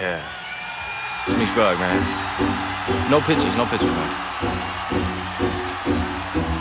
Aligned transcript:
Yeah. 0.00 0.22
It's 1.26 1.36
Meech 1.36 1.54
Bug, 1.54 1.78
man. 1.78 2.00
No 3.10 3.20
pictures, 3.20 3.54
no 3.54 3.66
pictures, 3.66 3.90
man. 3.90 4.10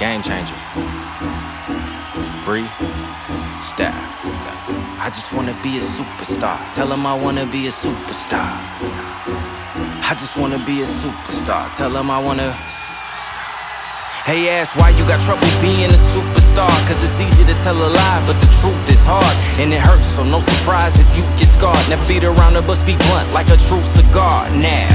Game 0.00 0.20
changers. 0.20 0.64
Free. 2.42 2.66
Style. 3.60 3.94
I 4.98 5.10
just 5.14 5.32
wanna 5.32 5.54
be 5.62 5.78
a 5.78 5.80
superstar. 5.80 6.58
Tell 6.72 6.92
'em 6.92 7.06
I 7.06 7.14
wanna 7.14 7.46
be 7.46 7.68
a 7.68 7.70
superstar. 7.70 8.50
I 10.10 10.14
just 10.18 10.36
wanna 10.36 10.58
be 10.58 10.82
a 10.82 10.86
superstar. 10.86 11.70
Tell 11.76 11.96
'em 11.96 12.10
I 12.10 12.18
wanna. 12.18 12.52
Hey, 14.24 14.48
ass, 14.58 14.74
why 14.74 14.90
you 14.90 15.04
got 15.06 15.20
trouble 15.20 15.46
being 15.62 15.90
a 15.90 16.00
superstar. 16.14 16.29
Cause 16.90 17.04
it's 17.04 17.20
easy 17.22 17.46
to 17.46 17.54
tell 17.62 17.78
a 17.78 17.86
lie, 17.86 18.22
but 18.26 18.34
the 18.42 18.50
truth 18.58 18.90
is 18.90 19.06
hard. 19.06 19.36
And 19.62 19.72
it 19.72 19.78
hurts, 19.78 20.06
so 20.06 20.24
no 20.24 20.40
surprise 20.40 20.98
if 20.98 21.06
you 21.16 21.22
get 21.38 21.46
scarred. 21.46 21.78
Never 21.88 22.02
beat 22.08 22.24
around 22.24 22.54
the 22.54 22.62
bush, 22.62 22.82
be 22.82 22.96
blunt 23.06 23.30
like 23.30 23.46
a 23.46 23.56
true 23.70 23.78
cigar. 23.86 24.50
Now, 24.50 24.90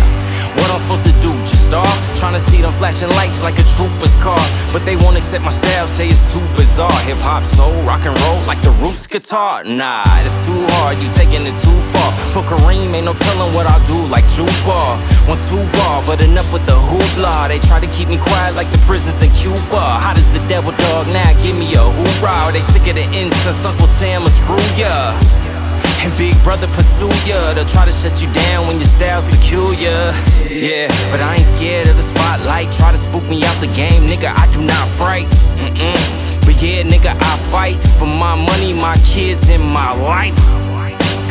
what 0.59 0.67
I'm 0.75 0.79
supposed 0.83 1.07
to 1.07 1.15
do? 1.23 1.31
Just 1.47 1.71
start 1.71 1.87
trying 2.19 2.33
to 2.33 2.39
see 2.43 2.59
them 2.59 2.73
flashing 2.73 3.07
lights 3.15 3.41
like 3.41 3.59
a 3.59 3.65
trooper's 3.79 4.11
car. 4.19 4.43
But 4.75 4.83
they 4.83 4.97
won't 4.97 5.15
accept 5.15 5.45
my 5.45 5.55
style, 5.55 5.87
say 5.87 6.09
it's 6.09 6.19
too 6.35 6.43
bizarre. 6.59 6.91
Hip 7.07 7.15
hop, 7.23 7.45
soul, 7.45 7.71
rock 7.87 8.03
and 8.03 8.11
roll 8.27 8.43
like 8.43 8.61
the 8.61 8.75
roots 8.83 9.07
guitar. 9.07 9.63
Nah, 9.63 10.03
it's 10.19 10.43
too 10.43 10.67
hard, 10.75 10.99
you 10.99 11.07
taking 11.15 11.47
it 11.47 11.55
too 11.63 11.79
far. 11.94 11.94
For 12.35 12.43
Kareem, 12.43 12.91
ain't 12.91 13.05
no 13.05 13.13
telling 13.13 13.55
what 13.55 13.65
I'll 13.65 13.79
do 13.87 13.95
like 14.11 14.27
Juba. 14.35 14.99
One 15.23 15.39
two 15.47 15.63
bar, 15.71 16.03
but 16.05 16.19
enough 16.19 16.51
with 16.51 16.65
the 16.65 16.75
hoopla. 16.75 17.47
They 17.47 17.59
try 17.59 17.79
to 17.79 17.87
keep 17.87 18.09
me 18.09 18.17
quiet 18.17 18.55
like 18.55 18.69
the 18.73 18.77
prisons 18.79 19.21
in 19.21 19.31
Cuba. 19.31 19.79
Hot 19.79 20.17
as 20.17 20.27
the 20.33 20.43
devil 20.51 20.73
dog, 20.75 21.07
now 21.15 21.31
give 21.41 21.55
me 21.55 21.75
a 21.75 21.79
hoorah. 21.79 22.51
They 22.51 22.59
sick 22.59 22.91
of 22.91 22.95
the 22.99 23.07
incense, 23.15 23.63
Uncle 23.63 23.87
Sam 23.87 24.23
will 24.23 24.35
screw 24.35 24.59
ya. 24.75 25.15
And 26.03 26.11
Big 26.17 26.35
Brother 26.43 26.67
pursue 26.67 27.07
ya 27.23 27.53
They'll 27.53 27.63
try 27.63 27.85
to 27.85 27.91
shut 27.91 28.21
you 28.21 28.31
down 28.33 28.67
when 28.67 28.77
your 28.77 28.87
style's 28.87 29.27
peculiar 29.27 30.11
Yeah, 30.49 30.87
but 31.11 31.21
I 31.21 31.35
ain't 31.35 31.45
scared 31.45 31.87
of 31.87 31.95
the 31.95 32.01
spotlight 32.01 32.71
Try 32.71 32.91
to 32.91 32.97
spook 32.97 33.23
me 33.23 33.43
out 33.43 33.55
the 33.61 33.71
game, 33.75 34.07
nigga, 34.07 34.35
I 34.35 34.51
do 34.51 34.61
not 34.61 34.87
fright 34.99 35.27
Mm-mm. 35.55 35.99
But 36.45 36.61
yeah, 36.61 36.83
nigga, 36.83 37.15
I 37.15 37.37
fight 37.51 37.77
For 37.97 38.07
my 38.07 38.35
money, 38.35 38.73
my 38.73 38.97
kids, 39.05 39.49
and 39.49 39.63
my 39.63 39.93
life 39.93 40.74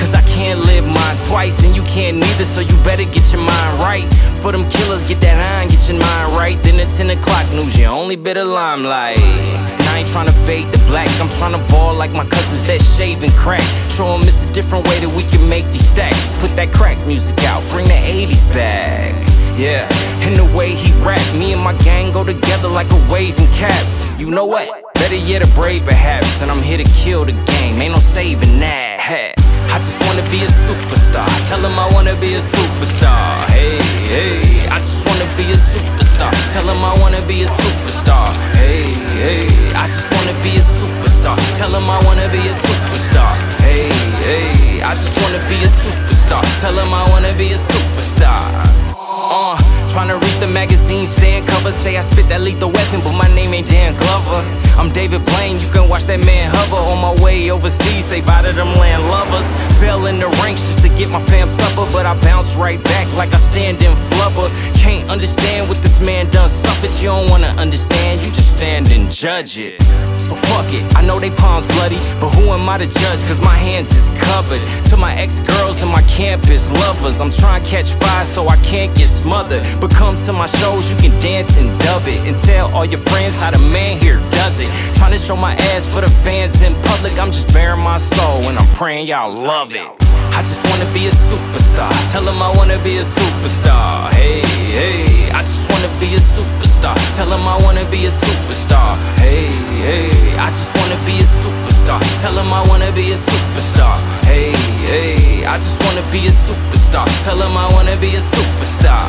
Cause 0.04 0.12
I 0.12 0.20
can't 0.36 0.60
live 0.60 0.84
mine 0.84 1.16
twice 1.28 1.64
And 1.64 1.74
you 1.74 1.82
can't 1.84 2.18
neither, 2.18 2.44
so 2.44 2.60
you 2.60 2.76
better 2.84 3.04
get 3.04 3.32
your 3.32 3.40
mind 3.40 3.80
right 3.80 4.04
For 4.36 4.52
them 4.52 4.68
killers, 4.68 5.02
get 5.08 5.18
that 5.22 5.40
iron, 5.40 5.68
get 5.68 5.88
your 5.88 5.98
mind 5.98 6.36
right 6.36 6.62
Then 6.62 6.76
the 6.76 6.84
10 6.84 7.08
o'clock 7.16 7.48
news, 7.52 7.78
your 7.78 7.88
only 7.88 8.14
bit 8.14 8.36
of 8.36 8.46
limelight 8.46 9.16
And 9.16 9.82
I 9.88 10.00
ain't 10.00 10.08
tryna 10.08 10.34
fade 10.44 10.70
the 10.72 10.78
black. 10.92 11.08
I'm 11.22 11.28
tryna 11.28 11.66
ball 11.70 11.94
like 11.94 12.12
my 12.12 12.26
cousins 12.26 12.66
that 12.66 12.82
shave 12.82 13.22
and 13.22 13.32
crack. 13.32 13.64
Show 13.88 14.12
'em 14.12 14.28
it's 14.28 14.44
a 14.44 14.52
different 14.52 14.86
way 14.86 15.00
that 15.00 15.08
we 15.08 15.22
can 15.22 15.48
make 15.48 15.64
these 15.72 15.88
stacks. 15.88 16.28
Put 16.38 16.54
that 16.56 16.70
crack 16.70 16.98
music 17.06 17.42
out, 17.44 17.62
bring 17.70 17.88
the 17.88 17.94
80s 17.94 18.42
back. 18.52 19.14
Yeah, 19.56 19.88
and 20.20 20.36
the 20.36 20.44
way 20.54 20.74
he 20.74 20.92
rap, 21.00 21.24
me 21.34 21.54
and 21.54 21.62
my 21.62 21.72
gang 21.84 22.12
go 22.12 22.24
together 22.24 22.68
like 22.68 22.90
a 22.90 23.00
waving 23.10 23.50
cap. 23.52 23.86
You 24.18 24.30
know 24.30 24.44
what? 24.44 24.68
Better 24.94 25.16
yet, 25.16 25.42
a 25.42 25.46
braid 25.54 25.86
perhaps. 25.86 26.42
And 26.42 26.50
I'm 26.50 26.62
here 26.62 26.78
to 26.78 26.90
kill 27.02 27.24
the 27.24 27.32
game, 27.32 27.80
ain't 27.80 27.94
no 27.94 28.00
saving 28.00 28.58
that. 28.60 29.43
I 29.74 29.78
just 29.78 30.00
wanna 30.06 30.22
be 30.30 30.38
a 30.38 30.50
superstar. 30.64 31.26
Tell 31.48 31.64
'em 31.66 31.76
I 31.76 31.90
wanna 31.92 32.14
be 32.14 32.34
a 32.34 32.40
superstar. 32.40 33.18
Hey, 33.50 33.82
hey, 34.14 34.68
I 34.70 34.78
just 34.78 35.04
wanna 35.04 35.26
be 35.36 35.50
a 35.50 35.58
superstar. 35.58 36.30
Tell 36.52 36.70
'em 36.70 36.84
I 36.84 36.94
wanna 37.02 37.20
be 37.22 37.42
a 37.42 37.48
superstar. 37.48 38.28
Hey, 38.54 38.86
hey, 39.18 39.48
I 39.74 39.86
just 39.88 40.12
wanna 40.14 40.34
be 40.44 40.52
a 40.62 40.64
superstar. 40.78 41.36
Tell 41.58 41.74
'em 41.74 41.90
I 41.90 41.98
wanna 42.06 42.28
be 42.28 42.42
a 42.52 42.54
superstar. 42.66 43.34
Hey, 43.66 43.90
hey, 44.28 44.80
I 44.80 44.94
just 44.94 45.18
wanna 45.20 45.42
be 45.50 45.58
a 45.68 45.70
superstar. 45.82 46.44
Tell 46.60 46.78
'em 46.78 46.94
I 46.94 47.02
wanna 47.10 47.32
be 47.32 47.52
a 47.52 47.58
superstar. 47.58 48.46
Uh, 48.94 49.56
trying 49.92 50.08
to 50.08 50.18
reach 50.24 50.38
the 50.38 50.46
magazine 50.46 51.06
stand 51.08 51.48
cover. 51.48 51.72
Say 51.72 51.98
I 51.98 52.02
spit 52.02 52.28
that 52.28 52.42
lethal 52.42 52.70
weapon, 52.70 53.00
but 53.00 53.14
my 53.14 53.28
name 53.34 53.52
ain't 53.52 53.68
Dan 53.68 53.94
Glover. 53.96 54.44
I'm 54.76 54.90
David 54.90 55.24
Blaine, 55.24 55.58
you 55.60 55.68
can 55.70 55.88
watch 55.88 56.04
that 56.04 56.18
man 56.18 56.50
hover 56.52 56.82
on 56.90 56.98
my 56.98 57.14
way 57.22 57.50
overseas. 57.50 58.04
Say 58.04 58.20
bye 58.20 58.42
to 58.42 58.52
them 58.52 58.74
land 58.74 59.02
lovers. 59.06 59.46
Fell 59.78 60.06
in 60.06 60.18
the 60.18 60.26
ranks 60.42 60.66
just 60.66 60.82
to 60.82 60.88
get 60.88 61.08
my 61.10 61.22
fam 61.22 61.48
supper, 61.48 61.86
but 61.92 62.06
I 62.06 62.18
bounce 62.20 62.56
right 62.56 62.82
back 62.82 63.06
like 63.14 63.32
I 63.32 63.36
stand 63.36 63.82
in 63.82 63.92
flubber. 63.92 64.50
Can't 64.82 65.08
understand 65.08 65.68
what 65.68 65.80
this 65.80 66.00
man 66.00 66.28
done 66.30 66.48
suffered. 66.48 66.92
You 66.96 67.14
don't 67.14 67.30
wanna 67.30 67.54
understand, 67.56 68.20
you 68.20 68.28
just 68.32 68.50
stand 68.50 68.88
and 68.90 69.10
judge 69.10 69.58
it. 69.58 69.80
So 70.18 70.34
fuck 70.34 70.66
it, 70.68 70.82
I 70.96 71.02
know 71.02 71.20
they 71.20 71.30
palms 71.30 71.66
bloody, 71.66 71.98
but 72.20 72.30
who 72.30 72.50
am 72.50 72.68
I 72.68 72.78
to 72.78 72.86
judge? 72.86 73.22
Cause 73.30 73.40
my 73.40 73.54
hands 73.54 73.94
is 73.94 74.10
covered. 74.18 74.60
To 74.90 74.96
my 74.96 75.14
ex 75.14 75.38
girls 75.38 75.82
and 75.82 75.90
my 75.90 76.02
campus 76.02 76.70
lovers, 76.70 77.20
I'm 77.20 77.30
trying 77.30 77.62
to 77.62 77.70
catch 77.70 77.92
fire 77.92 78.24
so 78.24 78.48
I 78.48 78.56
can't 78.58 78.94
get 78.96 79.08
smothered. 79.08 79.62
But 79.80 79.90
come 79.92 80.16
to 80.26 80.32
my 80.32 80.46
shows, 80.46 80.90
you 80.90 80.96
can 80.96 81.12
dance 81.20 81.56
and 81.58 81.68
dub 81.80 82.02
it. 82.06 82.18
And 82.26 82.36
tell 82.36 82.74
all 82.74 82.84
your 82.84 83.00
friends 83.00 83.38
how 83.38 83.50
the 83.52 83.58
man 83.58 83.98
here 83.98 84.18
does 84.44 84.60
it. 84.60 84.68
Trying 84.96 85.12
to 85.12 85.18
show 85.18 85.36
my 85.36 85.54
ass 85.72 85.88
for 85.88 86.00
the 86.00 86.10
fans 86.24 86.60
in 86.60 86.74
public, 86.90 87.18
I'm 87.18 87.32
just 87.32 87.48
bearing 87.52 87.80
my 87.80 87.96
soul 87.96 88.40
and 88.48 88.58
I'm 88.58 88.70
praying 88.74 89.06
y'all 89.06 89.32
love 89.32 89.74
it. 89.74 89.88
I 90.36 90.40
just 90.42 90.62
wanna 90.68 90.88
be 90.92 91.06
a 91.06 91.14
superstar. 91.28 91.92
Tell 92.12 92.28
'em 92.28 92.42
I 92.42 92.50
wanna 92.58 92.78
be 92.78 92.98
a 92.98 93.04
superstar. 93.04 94.10
Hey, 94.12 94.40
hey, 94.78 95.30
I 95.30 95.40
just 95.42 95.64
wanna 95.70 95.90
be 96.00 96.08
a 96.20 96.22
superstar. 96.34 96.96
Tell 97.16 97.32
'em 97.32 97.46
I 97.54 97.56
wanna 97.64 97.84
be 97.94 98.06
a 98.06 98.12
superstar. 98.24 98.90
Hey, 99.24 99.46
hey, 99.86 100.10
I 100.46 100.48
just 100.58 100.72
wanna 100.78 100.98
be 101.08 101.16
a 101.24 101.28
superstar. 101.42 102.00
Tell 102.22 102.36
'em 102.38 102.52
I 102.52 102.62
wanna 102.70 102.92
be 102.92 103.06
a 103.12 103.18
superstar. 103.30 103.96
Hey, 104.30 104.52
hey, 104.90 105.46
I 105.46 105.56
just 105.64 105.78
wanna 105.84 106.04
be 106.14 106.20
a 106.32 106.34
superstar. 106.46 107.06
Tell 107.24 107.40
'em 107.42 107.56
I 107.64 107.66
wanna 107.74 107.96
be 107.96 108.10
a 108.16 108.22
superstar. 108.34 109.04